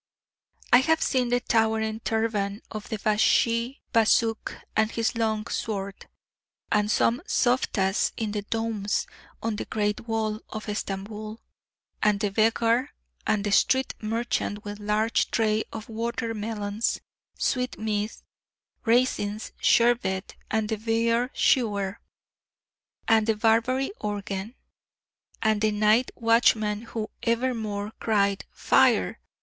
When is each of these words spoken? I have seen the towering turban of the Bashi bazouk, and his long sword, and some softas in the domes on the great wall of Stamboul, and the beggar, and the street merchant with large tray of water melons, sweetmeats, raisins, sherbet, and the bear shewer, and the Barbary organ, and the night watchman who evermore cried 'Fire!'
I 0.73 0.79
have 0.79 0.99
seen 0.99 1.29
the 1.29 1.39
towering 1.41 1.99
turban 1.99 2.63
of 2.71 2.89
the 2.89 2.97
Bashi 2.97 3.81
bazouk, 3.93 4.59
and 4.75 4.89
his 4.89 5.15
long 5.15 5.45
sword, 5.45 6.07
and 6.71 6.89
some 6.89 7.21
softas 7.27 8.11
in 8.17 8.31
the 8.31 8.41
domes 8.41 9.05
on 9.43 9.57
the 9.57 9.65
great 9.65 10.07
wall 10.07 10.39
of 10.49 10.63
Stamboul, 10.75 11.39
and 12.01 12.19
the 12.19 12.31
beggar, 12.31 12.95
and 13.27 13.43
the 13.43 13.51
street 13.51 13.93
merchant 14.01 14.65
with 14.65 14.79
large 14.79 15.29
tray 15.29 15.65
of 15.71 15.87
water 15.87 16.33
melons, 16.33 16.99
sweetmeats, 17.37 18.23
raisins, 18.85 19.51
sherbet, 19.61 20.35
and 20.49 20.69
the 20.69 20.77
bear 20.77 21.29
shewer, 21.35 21.97
and 23.07 23.27
the 23.27 23.35
Barbary 23.35 23.91
organ, 23.99 24.55
and 25.43 25.61
the 25.61 25.69
night 25.69 26.09
watchman 26.15 26.85
who 26.85 27.07
evermore 27.21 27.91
cried 27.99 28.45
'Fire!' 28.51 29.19